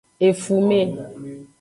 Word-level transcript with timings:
Efume. 0.27 0.79